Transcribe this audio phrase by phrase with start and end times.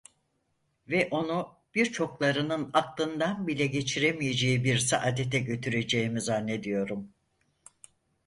[0.89, 7.09] Ve onu birçoklarının aklından bile geçiremeyeceği bir saadete götüreceğimi zannediyorum.